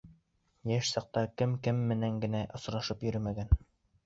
Йәш 0.71 0.87
саҡта 0.95 1.23
кем 1.41 1.53
кем 1.67 1.83
менән 1.93 2.17
генә 2.25 2.43
осрашып 2.61 3.07
йөрөмәгән. 3.11 3.55